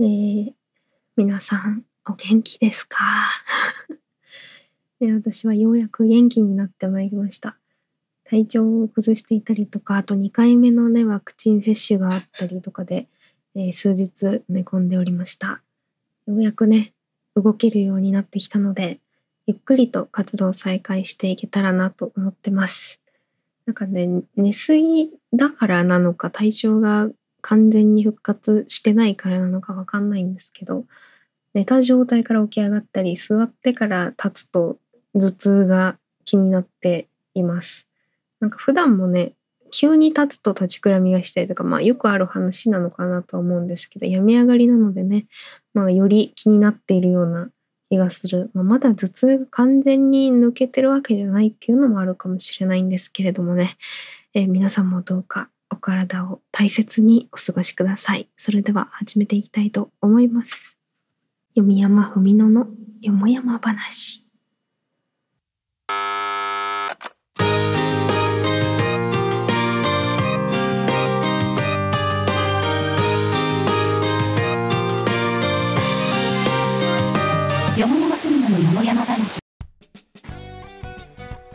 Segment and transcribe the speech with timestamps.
[0.00, 0.52] えー、
[1.16, 2.96] 皆さんお元気ですか？
[5.00, 7.58] で 私はようやく元気になってまいりました。
[8.22, 13.08] 体調を崩していたりとか、あと2回目のね、ワクチン接種があったりとかで、
[13.56, 15.62] えー、数日寝込んでおりました。
[16.28, 16.94] ようやくね、
[17.34, 19.00] 動けるようになってきたので、
[19.48, 23.00] ゆっくりと活動再開していけたらなと思ってます。
[23.66, 27.10] なんかね、寝すぎだからなのか、体調が
[27.48, 30.84] 完全に復活してないからなのかわかんないんですけど、
[31.54, 34.78] 寝た状態から起き上がったり、座ってから立つと
[35.14, 37.86] 頭痛が気になっています。
[38.40, 39.32] なんか普段もね、
[39.70, 45.24] 急に立つと立ちくらみがしたりとか、まあよくある話なのかなとは思うんですけど、病み上がりなのでね、
[45.72, 47.48] まあより気になっているような
[47.88, 48.50] 気がする。
[48.52, 53.78] まあ、まだ頭痛が完全に抜けてるわけじゃないっていうのもあるかもしれないんですけれどもね、
[54.34, 58.28] えー、皆さんもどうか体を大切にお過ごしください。
[58.36, 60.76] それでは始めていきたいと思います。
[61.56, 62.66] 読山文野の
[63.00, 64.28] よもやま話。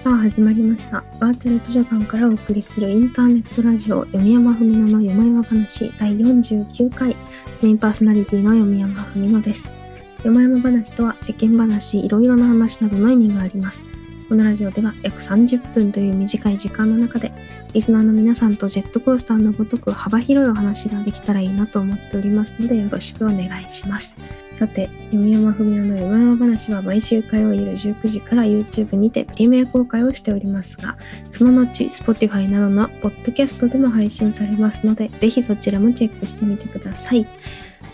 [0.03, 1.01] さあ始まりました。
[1.17, 7.15] バーチャル図書館からお送りするインターネットラジオ読山文乃のよもやま話第49回。
[7.61, 9.71] メインパーソナリティの読山文乃です。
[10.17, 13.81] 読山話とは世間話いろいろな話などの意味があります。
[14.27, 17.31] このラジオでは約30分という短い時間の中で
[17.73, 24.15] リスナーの皆さんとジェットコースターのごとく幅広いお話ができたらいいなと思っておりますのでよろしくお願いします
[24.59, 30.95] さて、読山文乃の読山話は毎週火曜夜19時から YouTube にてプレミア公開をしておりますが、
[31.31, 37.27] その後、Spotify などのポッドキャストでも配信されますので、ぜひそちらもチェックしてみてください。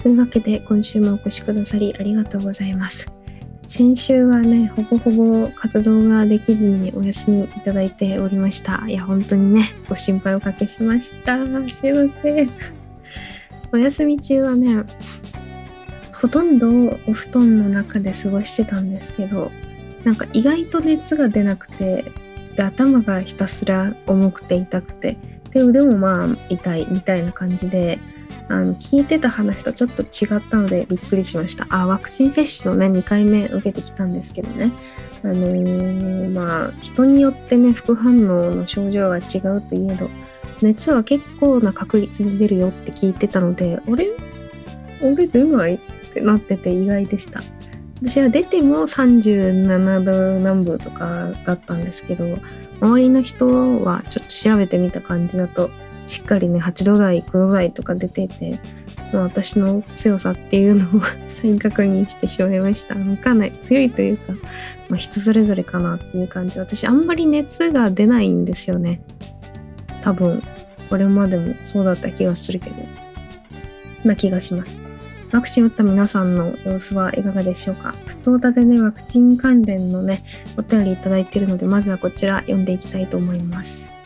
[0.04, 3.19] というわけで、今週もお越しくださりありがとうございます。
[3.70, 8.84] 先週はね、ほぼほぼ活動ができずにお休みいただいておりました。
[8.88, 11.38] いや、本当にね、ご心配おかけしました。
[11.46, 12.50] すいません。
[13.72, 14.84] お休み中はね、
[16.20, 16.68] ほとんど
[17.08, 19.52] お布団の中で過ごしてたんですけど
[20.04, 22.12] なんか意外と熱が出なくて
[22.56, 25.18] で頭がひたすら重くて痛くて
[25.52, 28.00] で腕もまあ痛いみたいな感じで
[28.48, 31.68] あの聞いてた話とちょっと違ったのでびっくりしました。
[31.70, 34.72] あワクチン接種のね2回目受けてきたんですけどね。
[35.24, 40.10] あのー、まあ人によってね副反応の症状が違うといえど
[40.62, 44.10] 熱は結構な確率で出るよって聞いてたのであれ？
[45.02, 45.80] 俺出ないっ
[46.14, 47.42] てなってて意外でした。
[48.02, 52.38] 私は出ても37度南部とかだったんですけど、
[52.80, 55.70] 周りの人はちょっと調べてみた感じだと、
[56.10, 58.60] しっかりね、8度台、9度台とか出てて、
[59.14, 61.02] 私の強さっていうのを
[61.42, 62.96] 再確認してしまいました。
[62.96, 63.52] わかない。
[63.52, 64.34] 強いというか、
[64.90, 66.58] まあ、人それぞれかなっていう感じ。
[66.58, 69.02] 私、あんまり熱が出ないんですよね。
[70.02, 70.42] 多分、
[70.90, 72.76] これまでもそうだった気がするけど、
[74.04, 74.80] な気がします。
[75.32, 77.94] ワクチン打った皆さんの様子はいかがでしょうか？
[78.08, 80.24] 普通だでね、ワクチン関連のね、
[80.58, 83.99] お便りいただいているので、まずはこちら読んでいきたいと思います。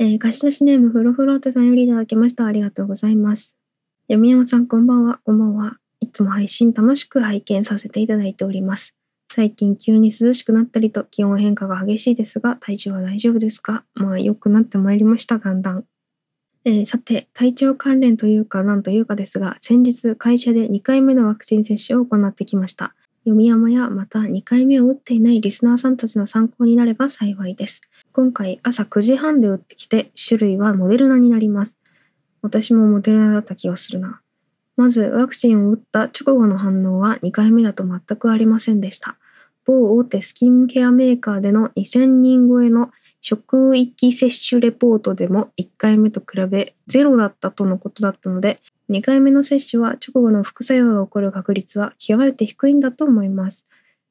[0.00, 2.46] えー、貸し出しネームフロフローテさんよりいただきました。
[2.46, 3.56] ありがとうございます。
[4.08, 5.20] 読山さん、こんばんは。
[5.24, 5.76] こんばんは。
[6.00, 8.94] いつも配信楽しく拝見させていただいております。
[9.32, 13.84] 最近急に涼しくなったりと気温変化が激しいですが、体調は大丈夫ですか？
[13.94, 15.84] まあ良くなってまいりました、だんだん。
[16.64, 22.94] えー、さて、体調関連というか何というかですが、先日会社で2回目のワクチン接種を行ってきました。
[23.24, 27.80] 読み山やまた2回目を打っていないリスナーさんたちの参考になれば幸いです。
[28.16, 31.76] 今回朝9時半で打ってきて、種類はモデルナになります。
[32.42, 34.20] 私もモデルナだった気がするな。
[34.76, 39.16] まず、ワクチンを打った直後の反応は2回目だと全くありませんでした。
[39.64, 48.60] 某大手スキンケアメーカーでの2000人超えの職域接種レポートでも1回目と比べゼロだったとのことだったので、
[48.90, 53.66] 2回目の接種は直後の副作用が起こる確率は極めて低いんだと思います。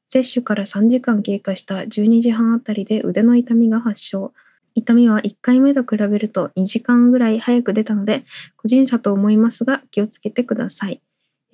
[0.08, 4.32] 接種から3時間経過した12時半あたりで腕の痛みが発症。
[4.74, 8.24] 痛みは1回目と比べると2時間ぐらい早く出たので、
[8.56, 11.00] 個人差と思いますが気をつけてください。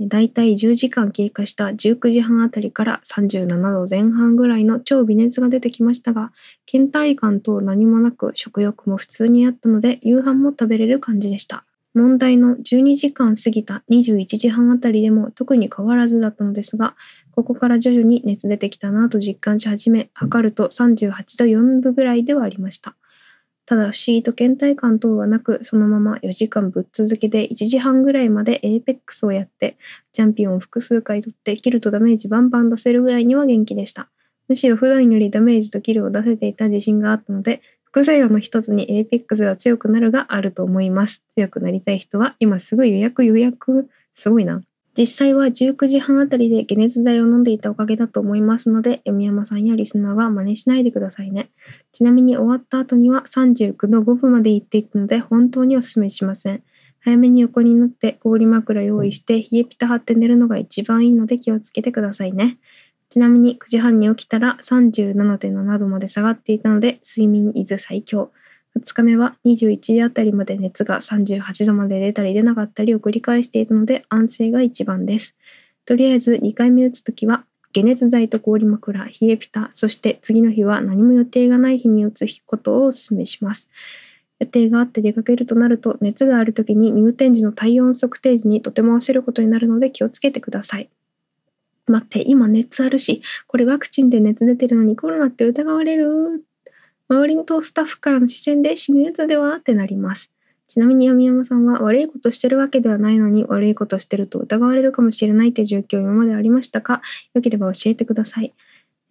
[0.01, 6.33] だいたい10時間経過した19時半あたりから37度前半ぐらいの超微熱が出てきましたが、
[6.71, 11.65] 倦怠感と何もなく食欲も普通にあったので夕飯も食べれる感じでした。
[11.95, 16.95] 問題の12時間過ぎた21時半あたりでも特に変わらずだったのですが、
[17.33, 22.95] ここから徐々に熱出てきたなと実感し始め、測ると38度4分ぐらいではありました。
[23.67, 29.77] ただ不思議と倦怠感等はなく、そのまま4時間ぶっ続けで1時半ぐらいまでエーペックスをやって、
[30.13, 34.09] チャンピオンを複数回取ってキルとダメージバンバン出せるぐらいには元気でした。
[34.49, 41.25] むしろ普段よりダメージとキルを出せていた自信があったので、副作用の一つにエーペックスが強くなるがあると思います。
[41.35, 43.89] 強くなりたい人は今すぐ予約予約。
[44.17, 44.63] すごいな。
[44.97, 51.51] 実際は19時半あたりで解熱剤を飲んでいたおかげだと思いますので、読山さんやリスナーは真似しないでくださいね。
[51.91, 56.63] ちなみに終わった後には39度5分まで行っていたので、本当にお勧めしません。
[57.01, 62.59] 早めに横になって氷枕用意して冷えピタ張って寝るのが一番いいので気をつけてくださいね。
[63.11, 68.31] ちなみに9時半に起きたら37.7度まで下がっていたので、睡眠伊豆最強。
[68.79, 75.37] 2日目は21時あたりまで熱が38度まで出たり出なかったりを繰り返していたので安静が一番です。
[75.87, 83.71] とりあえず2回目打つときは解熱剤と氷枕、冷えピタ、そして次の日は何も予定がない日に打つことをお勧めします。
[84.39, 90.89] 予定があって出かけるとなると熱があるときに入店時の体温測定時にとても焦ることになるので気をつけてください。
[91.87, 96.45] 待って、今熱あるし、これワクチンで熱出てるのにコロナって疑われる？
[97.09, 99.57] 周りのスタッフからの視線で死ぬやつでは？
[99.57, 100.31] ってなります。
[100.69, 107.03] ちなみに闇山さんは悪いことしてるわけではないのに悪いことしてると疑われるかもしれないって状況今までありましたか？
[107.35, 108.55] よければ教えてください。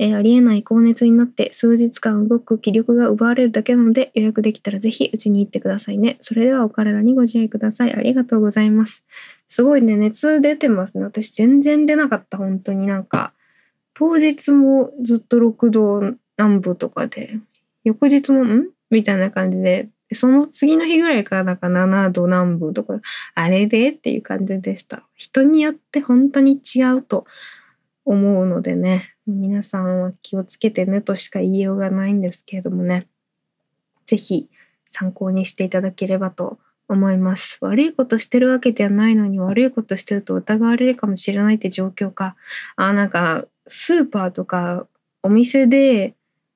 [0.02, 6.18] えー、ありえない高熱になって数日間動く気力が奪われるだけなので予約できたらぜひうちに行ってくださいね。
[6.22, 7.94] それではお体にご自愛ください。
[7.94, 9.04] ありがとうございます。
[9.50, 11.04] すごいね、熱出てますね。
[11.04, 13.34] 私全然出なかった、本当になんか。
[13.96, 17.38] 当日もずっと6度南部とかで
[17.84, 18.70] 翌日も、ん？
[18.90, 23.02] みたいな感じで、その次の日ぐらいからなんか7度南部とか、
[23.36, 25.04] あれでっていう感じでした。
[25.16, 27.26] 人によって本当に違うと
[28.06, 33.08] 思うのでね、皆さんは気をつけてねとしか言いようがないんですけれどもね、
[34.06, 34.48] 是非
[34.92, 36.69] 参考にしていただければと思います。
[36.90, 42.36] 思います悪いことしてるわけではないのに悪いことしてると疑われるかもしれないって状況か。
[42.76, 44.88] あ、なんかスーパーとか
[45.22, 46.16] お店で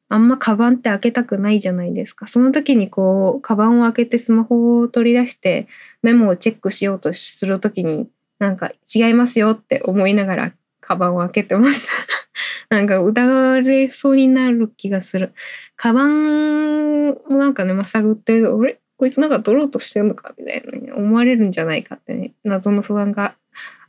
[0.09, 2.27] あんまカバンって開けたくないじゃないですか。
[2.27, 5.67] その時にこう、カバンを開けてスマホを取り出して
[6.03, 8.07] メモをチェックしようとする時に、
[8.37, 11.87] なんか違いますよって思いながらカバンを開けてます。
[12.69, 15.33] なんか疑われそうになる気がする。
[15.75, 23.35] カバンをなんかね、まさぐってると、俺、こいつなんか取ろうとしてるのかみたいな、ね、思われるんじゃないかってね、謎の不安が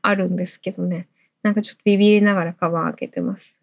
[0.02, 1.06] あるんですけどね。
[1.44, 3.54] なんかちょっとビビりながらカバン開けてます。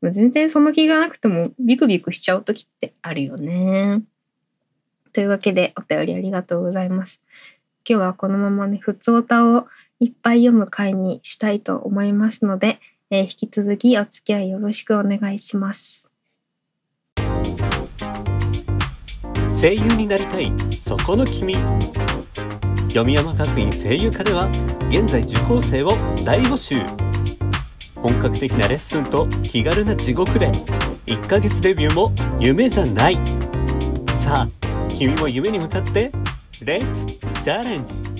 [0.00, 4.02] ま全然その気がなくてもビクビクしちゃう時ってあるよね。
[5.12, 7.22] というわけでお便りありがとうございます。
[7.88, 9.68] 今日はこのままね、ふつおたを
[10.00, 12.80] いっぱい読む回にしたいと思いますので、
[13.10, 16.07] えー、引き続きお付き合いよろしくお願いします。
[19.60, 20.52] 声優になりたい。
[20.70, 21.56] そこの君。
[22.90, 24.48] 読山学院声優科では
[24.88, 26.76] 現在受講生を大募集。
[27.96, 30.52] 本格的なレッスンと気軽な地獄で
[31.06, 33.16] 1ヶ月デビューも夢じゃない。
[34.24, 34.48] さあ
[34.96, 36.12] 君も夢に向かって
[36.62, 38.17] レッツチャレンジ。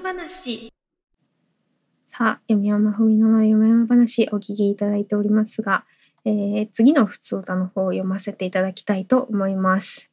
[0.00, 0.72] よもやま話
[2.08, 5.84] さあ、読山文乃の読山話お聞きいただいておりますが、
[6.24, 10.10] えー、次の普通歌の方を読ませていただきたいと思います。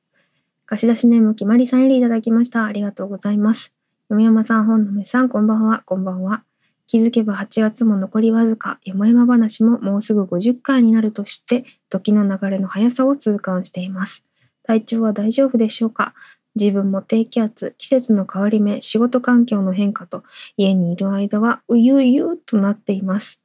[0.66, 2.66] 貸し出しネームきまりさんよりいただきました。
[2.66, 3.74] ありがとうございます。
[4.10, 6.44] 読山さん、本のめさん、こんばんは、こんばんは。
[6.86, 14.26] 気づけば8月も残りわずか、山々話ももうすぐ50回になるとして、時の流れの速さを痛感しています。
[14.64, 16.14] 体調は大丈夫でしょうか？
[16.60, 20.24] 自分も低気圧、季節の変わり目、仕事環境の変化と
[20.58, 23.40] 家にいる間はうゆうゆうとなっています。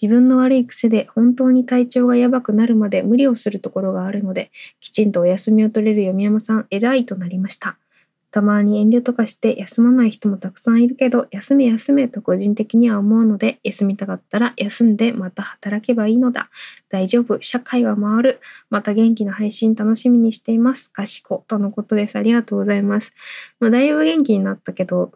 [0.00, 4.50] 自分の悪い癖で本当に体調がやばくなるまで無理をするところがあるので、
[4.80, 7.78] きちんとお休みを取れる読山さん偉いとなりました。
[8.30, 16.50] たまに遠慮とかして休まない人もたくさんいるけど、休め休めと個人的には思うので、休みたかったら休んでまた働けばいいのだ。
[16.90, 18.40] 大丈夫、社会は回る。
[18.68, 20.92] また元気な配信楽しみにしています。
[20.92, 22.16] かしこ、とのことです。
[22.16, 23.14] ありがとうございます。
[23.60, 25.12] まあ、だいぶ元気になったけど、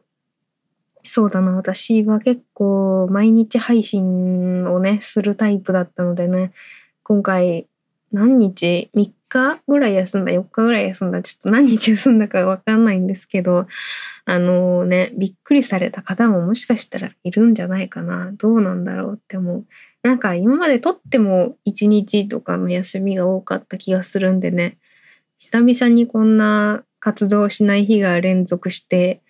[1.05, 6.53] そうだな、私は結構毎日配信をね、するタイプだったのでね、
[7.03, 7.67] 今回
[8.13, 13.67] 何日 ?3 日ぐらい休んだ、4日ぐらい休んだ、ちょっと何日休んだかわかんないんですけど、
[14.25, 18.31] あのね、びっくりされた方ももしかしたらいるんじゃないかな。
[18.33, 19.65] どうなんだろうって思う。
[20.03, 24.79] なんか今までとっても1日とかの休みが多かった気がするんでね、
[25.39, 29.23] 久々にこんな活動しない日が連続して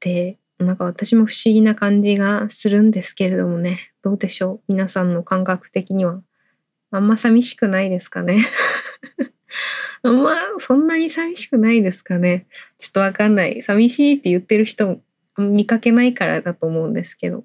[0.00, 6.22] でなんか私も不思議な感じがするんですけれどもねどうでしょう皆さんの感覚的には
[6.90, 8.38] あんま寂しくないですかね
[10.02, 10.10] あ
[10.58, 12.46] そんなに寂しくないですかね。
[12.78, 13.62] ちょっとわかんない。
[13.62, 15.00] 寂しいって言ってる人
[15.38, 17.44] 見かけないからだと思うんですけど、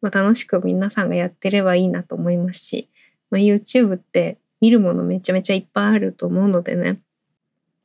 [0.00, 2.88] まあ、楽しく皆さんがやってればいいなと思いますし、
[3.30, 7.00] まあ、YouTube って見るものめちゃめちゃいっぱいあると思うのでね。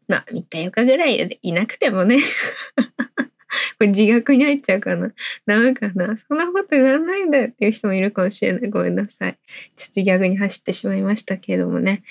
[0.08, 2.18] まあ見たよかぐらいでいなくてもね。
[3.78, 5.14] これ自虐に入っちゃうかな。
[5.46, 6.18] ダメかな。
[6.28, 8.70] そんなこと言わないんだよっていう人もいるかもしれない。
[8.70, 9.38] ごめんなさい。
[9.76, 12.04] ちょっと逆に走ってしまいましたけれどもね。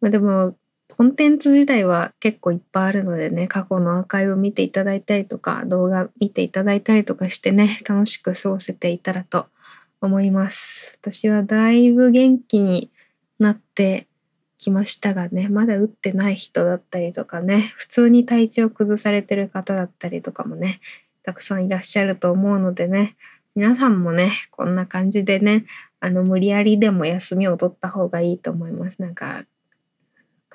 [0.00, 0.56] まあ、でも、
[0.88, 9.46] コンテンツ自体は結構いっぱいあるのでね、過去のアーカイブ見ていただいたりとか、動画見ていただいたりとかしてね、楽しく過ごせていたらと
[10.00, 10.98] 思います。
[11.02, 12.90] 私はだいぶ元気に
[13.38, 14.06] なって
[14.58, 20.80] きましたがね、まだ打ってない人だったりとかね、普通に体調崩されてる方だったりとかもね、
[21.24, 23.16] たくさんいらっしゃると思うのでね、
[23.54, 25.66] 皆さんもね、こんな感じでね、
[26.00, 29.02] あの、無理やりでも休みを取った方がいいと思います。
[29.02, 29.44] なんか、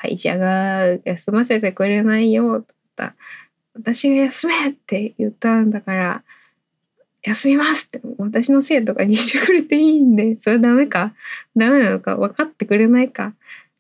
[0.02, 3.14] 会社が休ませてくれないよ、とか、
[3.76, 6.24] 私が休めって言ったんだから、
[7.22, 11.14] 休みますって私のせいとかにしてくれていいんで、それダメか
[11.56, 13.34] ダメなのか分かってくれないか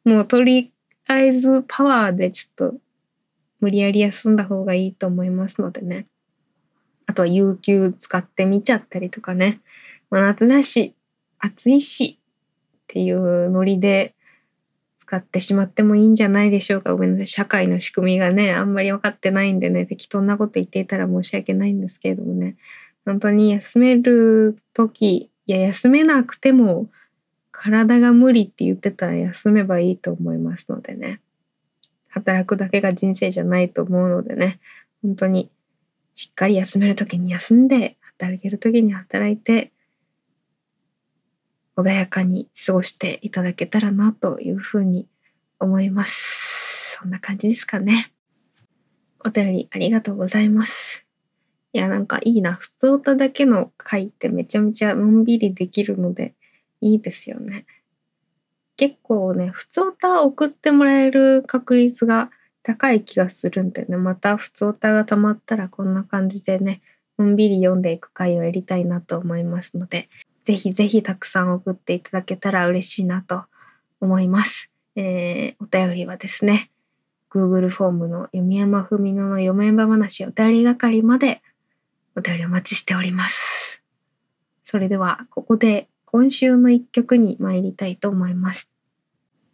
[0.06, 0.72] もうとり
[1.08, 2.78] あえずパワーでちょっと
[3.60, 6.06] 無理やり休んだ方がいいと思いますのでね。
[7.08, 9.60] あとは有給使ってみちゃったりとかね。
[10.12, 10.94] まあ、夏だし、
[11.40, 14.14] 暑いしっていうノリで
[15.12, 16.94] 使ってしまってもいいんじゃないでしょうか。
[16.94, 17.28] ごめんなさい。
[17.28, 22.56] 社会の仕組みがね、あんまり分かってないんでね、適当なこと言っていたら申し訳ないんですけれどもね。
[23.04, 26.90] 本当に休める時、いや、休めなくても
[27.52, 31.20] 体が無理って言ってたら休めばいいと思いますのでね。
[32.08, 34.62] 働くだけが人生じゃないと思うのでね、
[35.02, 35.52] 本当に
[36.16, 39.74] しっかり休める時に休んで、働ける時に働いて、
[41.78, 45.08] 穏やかに過ごしていただけたらなというふうに
[45.60, 46.98] 思います。
[47.00, 48.12] そんな感じですかね。
[49.24, 51.06] お便りありがとうございます。
[51.74, 52.54] いや、なんかいいな。
[52.54, 56.34] 普通歌だけの回ってめちゃめちゃのんびりできるので、
[56.82, 57.66] いいですよね。
[58.76, 62.32] 結構ね、普通歌送ってもらえる確率が
[62.64, 66.82] 高い気がするんでね、また普通歌が溜まったらこんな感じでね、
[67.18, 70.10] のんびり読んでいく回をやりたいなと思いますので、
[70.46, 73.44] ぜひぜひたくさん送っていただけたら嬉しいなと
[74.00, 74.72] 思います。
[74.96, 76.72] えー、お便りはですね、
[77.30, 81.42] Google フォームの読山文乃の読めば話お便り係まで
[82.16, 83.82] お便りお待ちしております。
[84.66, 88.70] それでは、ここで今週の一曲に参りたいと思います。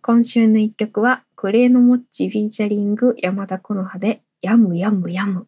[0.01, 5.48] 今週の一曲は、クレーのモッチフィーチャリング山田コノハで、やむやむやむ。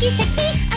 [0.00, 0.69] 奇跡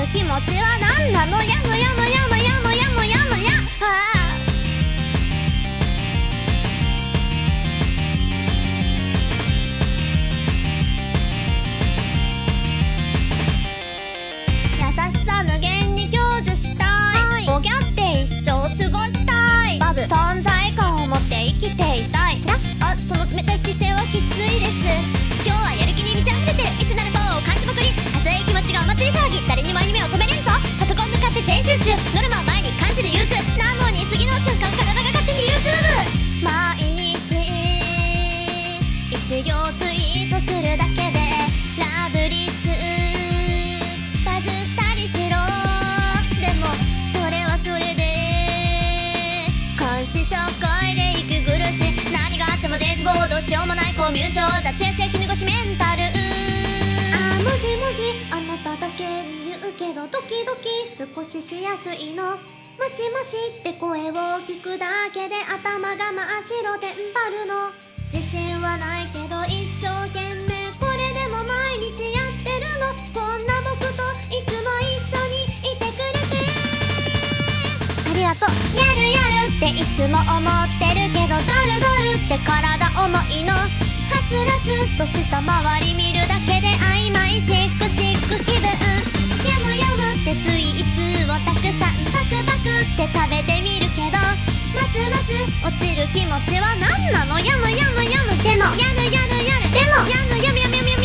[0.00, 1.36] 落ちる気持ちは何なの？
[1.42, 2.09] やむやむや
[50.20, 54.68] 思想超で息苦し何があっても絶望どうしようもないコミュ障だ。
[54.68, 56.02] って責め越しメンタル
[57.16, 62.36] あもじもじあなただけに言うけどドキドキ少ししやすいの。
[62.36, 67.72] もしもしって声を聞くだけで頭が真っ白でんばるの。
[68.12, 69.99] 自信はないけど一生
[78.30, 79.18] ありがとやるや
[79.50, 83.58] るっていつも思ってるけどドルドルって体重いの。
[83.58, 83.66] は
[84.30, 88.70] つらつと下回り見るだけで曖昧シックシック気分。
[88.70, 95.34] やむやむってスイーツをたくさんパクパクって食べてみるけどますます
[95.66, 97.34] 落ちる気持ちは何なの？
[97.40, 98.38] やむやむやむ。
[98.46, 100.99] でもやるやるやるでもやむやむやむやむ。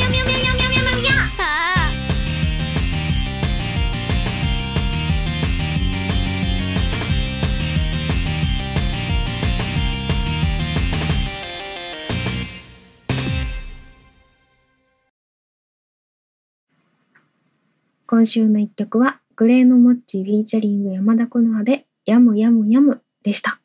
[18.15, 23.59] 今週の一曲は、グレーのモッチフィーチャリング山田コノアで、やむやむやむでした。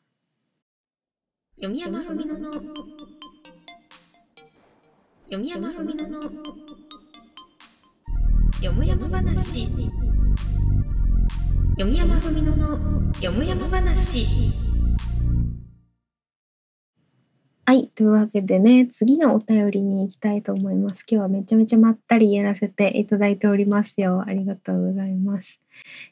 [1.55, 2.51] 読み山ふみのの
[5.23, 6.19] 読み山ふみのの
[8.61, 9.89] よもやま話読
[11.85, 12.77] み山ふみのの
[13.21, 14.51] よもやま話
[17.71, 17.87] はい。
[17.87, 21.05] というわけでね、次のお便りに行きたいと思います。
[21.09, 24.25] 今日はめちゃめちゃまったりやらせていただいておりますよ。
[24.27, 25.57] ありがとうございます。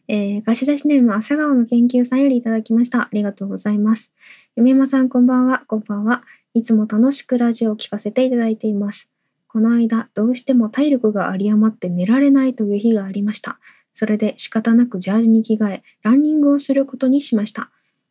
[0.07, 3.01] えー、貸し出しネーム、朝顔の研究さんよりいただきました。
[3.01, 4.13] ありがとうございます。
[4.55, 5.63] 読山さん、こんばんは。
[5.67, 6.23] こんばんは。
[6.53, 9.11] いつも楽しくラジオを聞かせていただいています。
[9.49, 13.59] この間、どうしても体力が有り余って寝られないという日がありました。
[13.93, 17.69] それで仕方なくジャージに着替え、ランニングをすることにしました。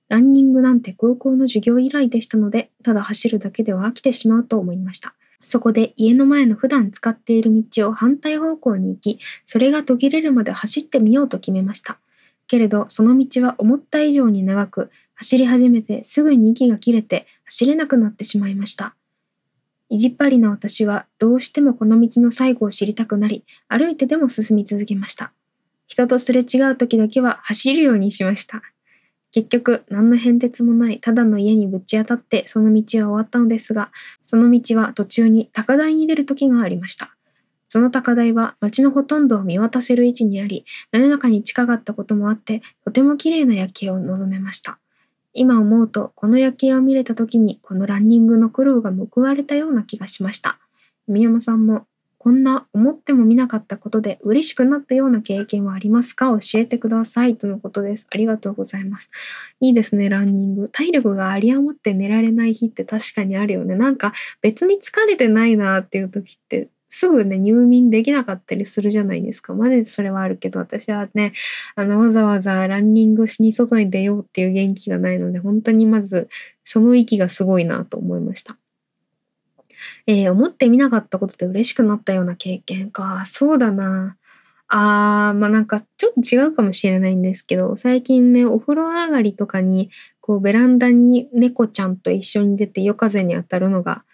[0.09, 5.15] ランニングなんて高校の授業以来でしたので、ただ走るだけでは飽きてしまうと思いました。
[5.45, 11.99] そこで家の前の普段使っている道を反対方向に行き、それが途切れるまで走ってみようと決めました。
[12.47, 18.95] けれど、その道は思った以上に長く、走り始めてすぐに息が切れて走れなくなってしまいました。
[19.91, 25.33] 意地っ張りな私はどうしてもこの道の最後を知りたくなり、歩いてでも進み続けました。
[25.87, 28.63] 人とすれ違う時だけは走るようにしました。
[29.33, 33.91] 結局、何の変哲もないただの家にぶち当たってその道は終わったのですが、
[34.27, 37.15] その道は途中に高台に出る時がありました。
[37.69, 44.79] その高台は街のほとんどを見渡せる位置にあり、世の中に近かったこともあって、とても綺麗な夜景を望めました。
[45.35, 50.59] 今思うと、この夜景を見れた時に、このランニングの苦労が報われたような気がしました。
[51.07, 51.87] 宮山さんも、
[52.19, 56.27] こんな思ってもみなかったことで嬉しくなったような経験はありますか？
[56.41, 57.37] 教えてください。
[57.37, 58.07] とのことです。
[58.11, 59.11] ありがとうございます。
[59.61, 60.69] いいですね、ランニング。
[60.69, 63.77] 体力が有り余って寝られない日って確かにあるよね。
[63.77, 69.53] なんか別に疲れてないなっていう時って、すぐね、入眠できなかったりするじゃないですか。
[69.53, 71.35] までそれはあるけど、私はね、
[71.77, 76.29] あの、わざわざランニングしに外に出ようっていう元気がないので、本当にまず、
[76.65, 78.57] その息がすごいなと思いました。
[80.07, 83.25] えー思ってみなかったことで嬉しくなったような経験か。
[83.27, 84.17] そうだな。
[84.69, 94.05] あー、まあなんかちょっと違うかもしれないんですけど、最近ね、お風呂上がりとかに、こうベランダに猫ちゃんと一緒に出て夜風に当たるのが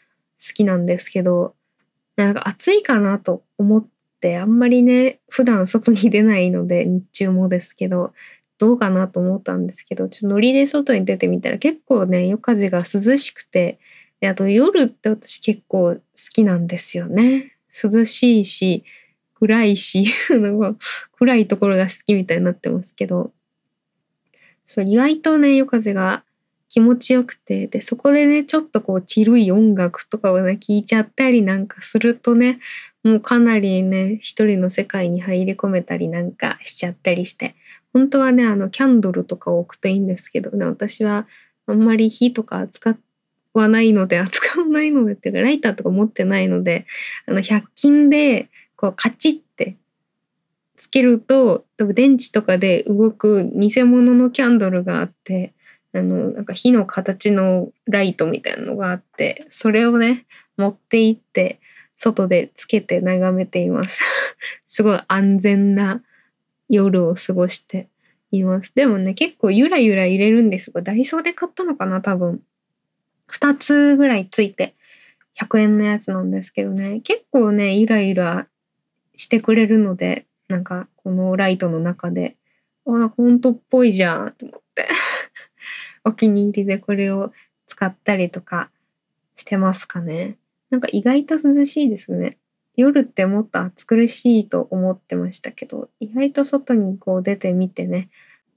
[0.46, 1.55] 好きなんですけど、
[2.16, 3.87] なんか暑いかなと思っ
[4.20, 8.12] て、あんまりね、普段外に出ないので、日中もですけど、
[8.59, 13.79] どうかなと思ったんですけど、ちょっとノリで外に出てみたら結構ね、夜風が涼しくて、
[14.24, 16.00] であと夜って私結構好
[16.32, 17.52] きなんですよね。
[17.70, 18.82] 涼しいし、
[19.34, 20.06] 暗いし、
[21.12, 23.34] 暗いところが好きみたいになってますけど、
[24.64, 26.24] そう意外とね、夜風が
[26.70, 32.60] 気持ちよくて、で、そこでね、ちょっとこう、チルい音楽とかをね、聴いちゃったりなんかするとね、
[33.02, 37.56] もうかなりね、一人の世界に入り込めたりなんかしちゃったりして、
[37.92, 41.26] 本当はね、あの、キャンドルとかを置くといいんですけどね、私は
[41.66, 42.96] あんまり火とか扱
[43.58, 46.86] わないので、扱わないのでっていうか、ライターとか持ってないので、
[47.26, 49.76] あの、100均で、こう、カチッて
[50.76, 55.52] つけると、多分電池とかで動く偽物のキャンドルがあって、
[55.92, 61.60] あの、なんか火の形のライトみたいなのがあって、それをね、持って行って、
[61.96, 64.02] 外でつけて眺めています。
[64.68, 66.02] すごい安全な
[66.68, 67.88] 夜を過ごして
[68.30, 68.72] います。
[68.74, 72.42] でもね、結構ゆらゆら揺れるんですが、ダイソーで買ったのかな、多分。
[73.32, 74.74] 2つぐらいついて
[75.40, 78.46] 100円のやつなんですけどね、結構ね、ゆらゆら
[79.16, 82.37] してくれるので、なんかこのライトの中で、
[82.87, 84.88] あ、本当っぽいじゃんと思って。
[86.04, 87.32] お気に入りでこれを
[87.66, 88.70] 使ったりとか
[89.37, 90.37] してますかね。
[90.70, 92.38] なんか意外と涼しいですね。
[92.76, 98.10] 夜ってもっと暑苦しいと思ってましたけど意外と外にこう出てみてね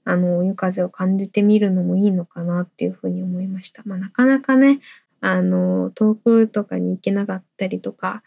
[0.04, 3.82] あの夜風を感じてみるのもいいのかなっていうふうに思いました。
[3.84, 4.80] まあ、なかなかね
[5.20, 8.22] あの遠くとかに行けなかったりとか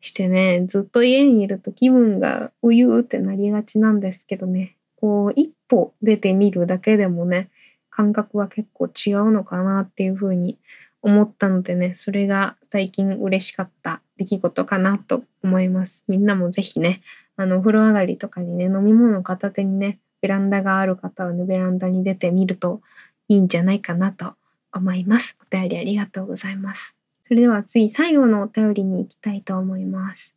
[0.00, 7.50] してねずっと家にいると気分がうゆうってなりがちなんですけどねこう一歩出てみるだけでもね
[7.90, 10.58] 感覚は結構違うのかなっていうふうに
[11.02, 17.02] 思ったのでねそれが最近嬉しかった出来事かなと思いますみんなもぜひね
[17.36, 22.80] あのお風呂上がりとかにね飲み物片手にねベランダがある方はねベランダに出てみると
[23.28, 24.34] いいんじゃないかなと
[24.72, 25.36] 思います。
[25.40, 26.96] お便りありがとうございます。
[27.26, 30.34] それでは次最後のお便りに行きたいと思います。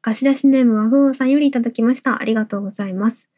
[0.00, 2.20] 貸し出しネームはふうさんよりいただきました。
[2.20, 3.28] ありがとうございます。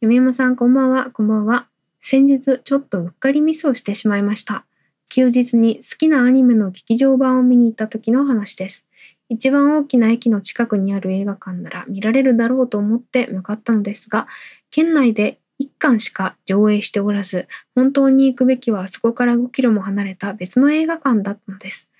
[0.00, 1.10] ゆ山さんこんばんは。
[1.10, 1.68] こんばんは。
[2.00, 4.64] 先日ちょっとうっかりミスをしてしまいました。
[5.08, 8.86] 休日に好きなアニメの劇場版を見に行った時の話です。
[9.30, 14.26] 一番大きな駅の近くにある映画館なら見られるだろうと思って向かったのですが
[14.70, 21.90] 県内で1巻しか上映しておらず本当に行くべきはそこから5キロも離れた別の映画館だったのです。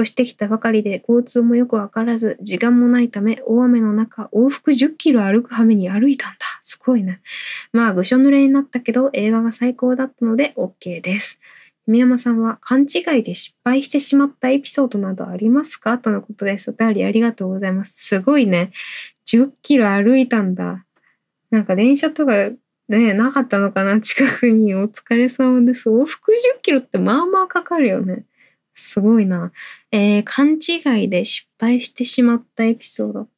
[0.00, 6.38] 越してきたばかりで交通もよくわからず時間もないため大雨の中往復10キロ歩く羽目に歩いたんだ。
[6.62, 7.20] すごいね
[7.72, 11.40] まあぐしょ濡れになったけど映画が最高だったので OK です。
[11.88, 15.96] 宮山さんは勘違いで失敗してしまったエピソードなどありますか？
[15.96, 16.70] とのことです。
[16.70, 17.94] お便りありがとうございます。
[17.96, 18.72] すごいね。
[19.26, 20.84] 10キロ歩いたんだ。
[21.50, 22.50] なんか電車とか
[22.88, 24.00] ね、なかったのかな？
[24.02, 25.88] 近くにお疲れ様です。
[25.88, 28.24] 往復10キロってまあまあかかるよね。
[28.74, 29.50] すごいな。
[29.90, 33.28] えー、勘違いで失敗してしまったエピソード。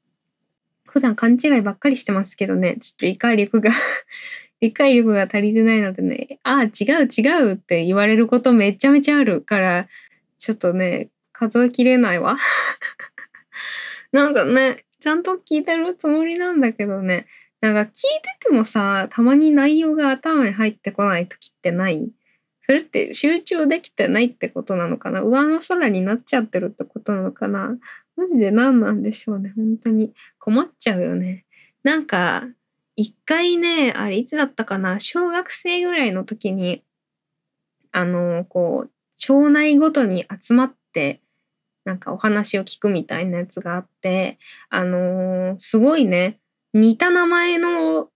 [0.86, 3.70] 普段勘違いばっかりしてますけどね、ちょっと理解力が
[4.60, 9.88] 理解力が足りてないのでね、ああ、違う違うって言われることめちゃめちゃあるから、
[10.38, 12.36] ちょっとね、数えきれないわ。
[14.12, 17.26] なんかね、ちゃんと聞いてるつもりなんだけどね、
[17.60, 22.10] なんか聞いててもさ、たまに内容が頭に入ってこない時ってない？
[22.66, 25.22] それって集中できてないってことなのかな？
[25.22, 27.78] 上の空になっちゃってるってことなのかな？
[28.16, 29.52] マジで何なんでしょうね。
[29.56, 31.44] 本当に困っちゃうよね。
[31.82, 32.46] なんか、
[33.00, 36.82] 一回ね、あれいつだったかな小学生ぐらいの時に、
[37.92, 41.22] あの、こう、町内ごとに集まって、
[41.86, 46.40] なんかお話を聞くみたいなやつがあって、あのすごいね、
[46.74, 48.10] 似た名前の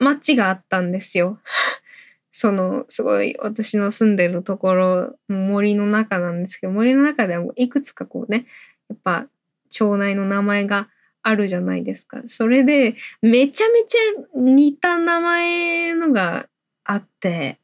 [0.00, 1.38] 町があったんですよ。
[2.32, 8.46] そのすごい私の住んでるところ森の中なんですけど森の中ではいくつかこうね
[8.88, 9.26] やっぱ
[9.68, 10.88] 町内の名前が
[11.22, 12.22] あるじゃないですか。
[12.28, 16.48] それでめちゃめちゃ似た名前のが
[16.84, 17.58] あって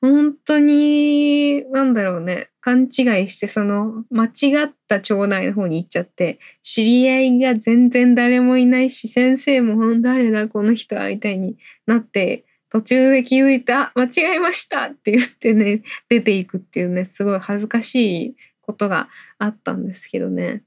[0.00, 19.08] 本当になんだろうね勘違いしてその間違った町内の方に行っちゃって知り合いが全然誰もいないし先生も「誰だこの人は」みたいになって途中で気づいて「あ間違えました」って言ってね出ていくっていうねすごい恥ずかしいことが
[19.38, 20.62] あったんですけどね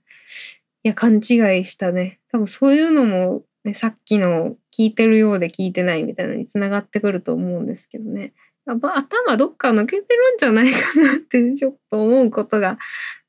[0.83, 1.21] いや勘違い
[1.65, 2.19] したね。
[2.31, 8.33] 多分そういうのも、ね、さっきの聞いてるようで聞いてないみたいなのにつながってくると思うんですけどね。
[8.65, 12.77] やっぱ頭どっか抜けてるんじゃないかなってちょっと思うことが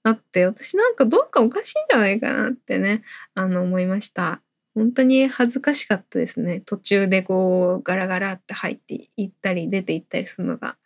[0.02, 3.02] あって私なんかどっかおかしいんじゃないかなってね
[3.34, 4.42] あの思いました。
[4.74, 6.62] 本当に恥ずかしかったですね。
[6.64, 10.76] 途中でこうガラガラって入っていったり出ていったりするのが。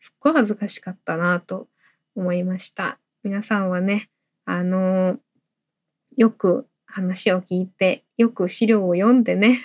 [0.00, 1.68] すっごい恥ずかしかったなと
[2.16, 2.98] 思いました。
[3.22, 4.10] 皆さんはね
[4.44, 5.18] あの
[6.20, 9.64] よく話を聞いてよく資料を読んでね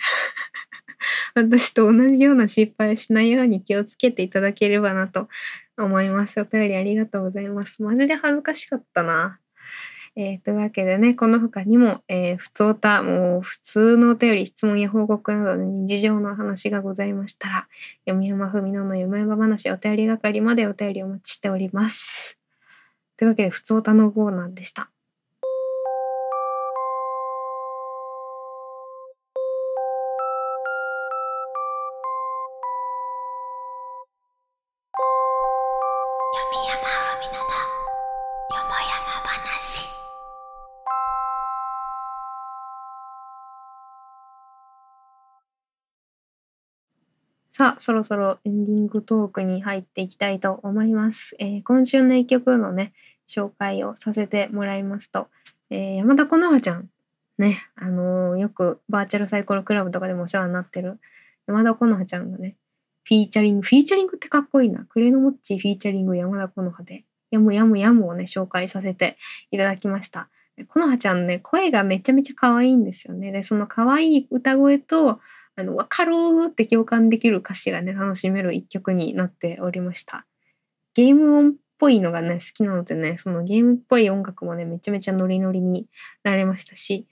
[1.36, 5.28] 私と同じような失敗をしないように気をつけていただければなと
[5.78, 9.38] 思いますお便りありがとうございますマジで恥ずかしかったな
[10.15, 17.68] えーというわけでね、この他にも、えー、普通歌、もう普通のお便り、質問や報告などの日常の話がございましたら、
[18.08, 22.39] 読山文乃の夢山話お便り係までお便りお待ちしております。
[23.18, 24.89] というわけで、普通歌のコーナーでした。
[36.36, 39.88] 山文乃のよもやま話
[47.54, 51.38] さあ、そろそろエンディングトークに入っていきたいと思います。
[51.39, 52.91] えー今週の一曲のね、
[53.30, 55.30] 紹介をさせてもらいますと、
[55.69, 56.89] えー山田好花ちゃん、
[57.38, 61.00] ね、あのーよくバーチャルサイコロクラブとかでもお世話になってる
[61.48, 62.58] 山田好花ちゃんのね、
[63.08, 64.84] フィーチャリング、フィーチャリングってかっこいいな。
[64.86, 69.18] クレノモッチフィーチャリング山田好花で、やむやむやむをね、紹介させて
[69.52, 70.28] いただきました。
[70.70, 73.32] このはちゃんね、声がめちゃめちゃ可愛いんですよね。
[73.32, 75.20] で、その可愛い歌声と、
[75.56, 80.26] あの、わかるーって共感できる歌詞がね、楽しめる一曲になっておりました。
[80.96, 85.88] ゲーム音っぽいのがね、好きなのでね、そのゲームっぽい音楽もね、めちゃめちゃノリノリに
[86.24, 87.08] なれましたし、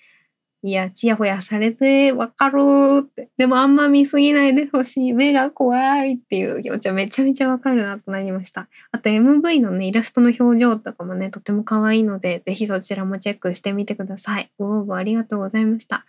[0.65, 3.29] いや、ちやほやされてわかるーって。
[3.37, 5.11] でもあんま見すぎないでほしい。
[5.11, 8.69] 目が怖いっていう気持ちはめちゃめちゃわかるなとなりました。
[8.91, 14.51] あと MV のね、イラストの表情とかもね、とても可愛いので、ぜひそちらもチェックしてみてください。
[14.57, 16.05] ご応募ありがとうございました。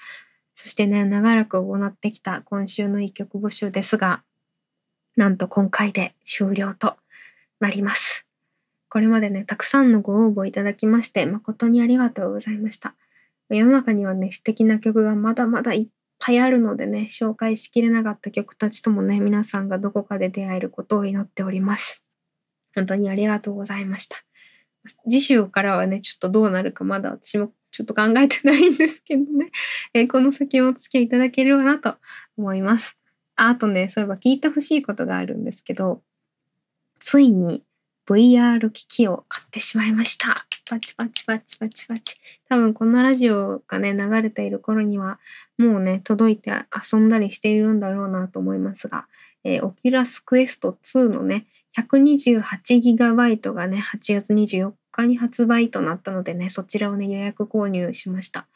[0.55, 4.23] そしてね、長らく行ってきた今週の一曲募集ですが、
[5.17, 6.95] なんと今回で終了と
[7.59, 8.25] なります。
[8.89, 12.95] これまでね、たくさんのご応募いただきまして、誠にありがとうございました。
[13.59, 15.89] 世の中にはね、素敵な曲がまだまだいっ
[16.19, 22.05] ぱいあるのでね、紹介しきれなかった曲たちともね、皆さんがどこかで出会えることを祈っております。
[22.75, 24.17] 本当にありがとうございました。
[25.09, 29.51] 次週からはね、ちょっとどうなるかまだ私もちょっと考えてないんですけどね、
[29.95, 31.97] えーこの先もお付き合いいただければなと
[32.37, 32.97] 思います。
[33.37, 36.03] あとね、そういえば聞いてほしいことがあるんですけど、
[37.01, 37.65] ついに
[38.07, 40.47] VR 機器を買ってしまいました。
[40.69, 42.17] パチパチパチパチパチ。
[42.49, 45.19] 多分このラジオがね、流れている頃には、
[45.59, 49.07] もうね、届いて遊んだりしているんだろうなと思いますが、
[49.45, 51.47] えー、オキュラスクエスト2のね、
[51.79, 58.47] 128GB がね、8月24日に発売となったのでね、そちらをね、予約購入しました。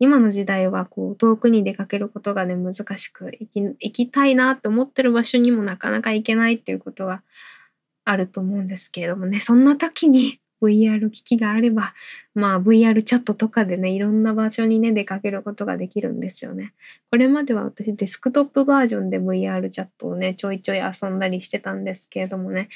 [0.00, 7.22] 今の時代はこう遠くに出かけることがね難しく行き行きたいなと思ってる場所にもなかなか行けないっていうことが
[8.10, 11.94] あると思うんですけれどもねそんな時に VR 機器があれば
[12.34, 16.74] まあ VR チャットとかでねいろんな場所にね出かけることができるんですよね。
[17.10, 22.68] これまでは私デスクトップバージョンで VR チャットをねちょいちょい遊んだりしてたんですけれどもね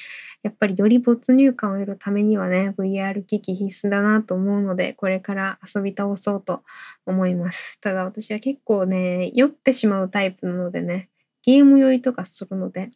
[0.43, 6.63] やっぱりより没入感を得るためにはね VR 機器必須だなと思うのでこれから遊び倒そうと
[7.05, 7.79] 思います。
[7.81, 11.09] ただ私は結構ね酔ってしまうタイプなのでね
[11.43, 12.89] ゲーム酔いとかするので、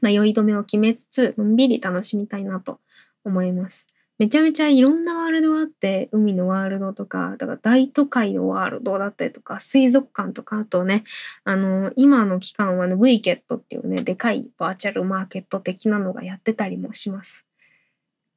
[0.00, 2.80] まあ、酔い止めを決めつつのんびり楽しみたいなと
[3.24, 3.86] 思います。
[4.20, 11.04] めちゃめちゃいろんなワールドがあって海のワールドとかだから大都会のワールドだったりとか水族館とかあとね
[11.44, 17.46] あの今の期間はね V ケットっていうねでかいバーチャルマーケット的なのがやってたりもします。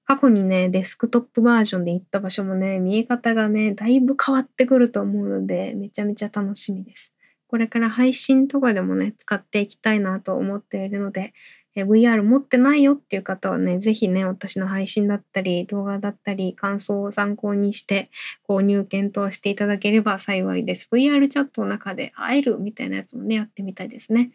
[0.05, 7.13] 過去にねデスクトップバージョンで行った場所もね見え方がねだいぶ変わってくると思うのでめちゃめちゃ楽しみです。
[7.53, 11.35] これから配信とかでもね使っていきたいなと思っているので
[11.75, 18.09] え VR 持ってないよっていう方はね、ぜひね、私の配信だったり、動画だったり、感想を参考にして、
[18.47, 20.87] 購入検討していただければ幸いです。
[20.91, 24.31] VR チャットの中で会えるみたいなやつもね、やってみたいですね。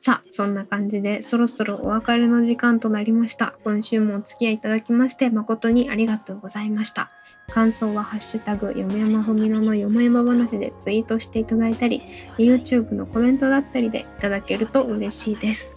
[0.00, 3.54] さあ、そんな感じで、そろそろお別れの時間となりました。
[3.64, 7.10] 今週もお付き合いいただきまして、誠にありがとうございました。
[7.52, 12.02] 感想はハッシュタグ、よもやまふみののよもやま話でツイートしていただいたり、
[12.38, 15.76] YouTube のコメントだったりでいただけると嬉しいです。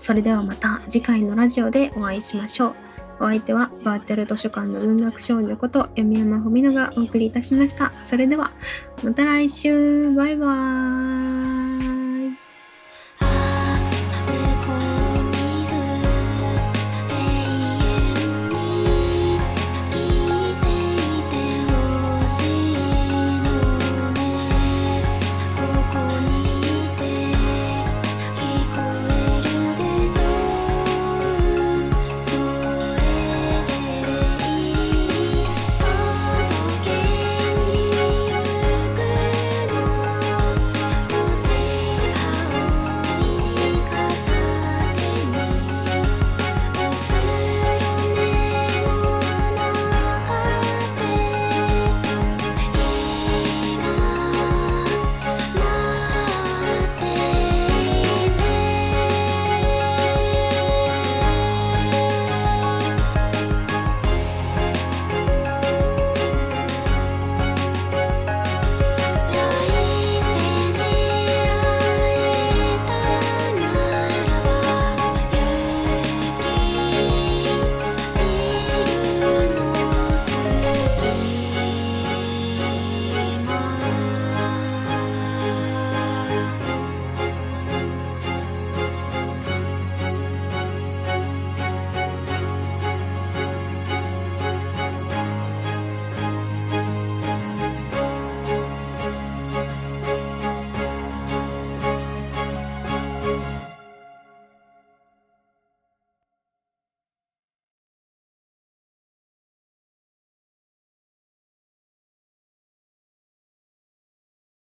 [0.00, 2.74] それではまた次回のラジオでお会いしましょう。
[3.20, 7.92] お相手はバーチャル図書館の文学少女こと読山文乃がお送りいたしました。
[8.02, 8.52] それでは
[9.02, 11.63] また来週バイバーイ